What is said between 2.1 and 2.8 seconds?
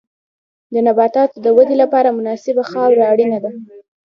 مناسبه